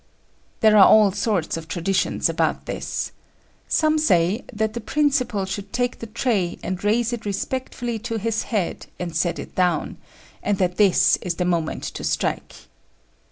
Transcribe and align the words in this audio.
There 0.61 0.75
are 0.77 0.87
all 0.87 1.11
sorts 1.11 1.57
of 1.57 1.67
traditions 1.67 2.27
about 2.27 2.65
this. 2.65 3.11
Some 3.67 3.99
say 3.99 4.43
that 4.51 4.73
the 4.73 4.81
principal 4.81 5.45
should 5.45 5.71
take 5.71 5.99
the 5.99 6.07
tray 6.07 6.57
and 6.63 6.83
raise 6.83 7.13
it 7.13 7.23
respectfully 7.23 7.99
to 7.99 8.17
his 8.17 8.41
head, 8.49 8.87
and 8.99 9.15
set 9.15 9.37
it 9.37 9.53
down; 9.53 9.97
and 10.41 10.57
that 10.57 10.77
this 10.77 11.17
is 11.17 11.35
the 11.35 11.45
moment 11.45 11.83
to 11.83 12.03
strike. 12.03 12.61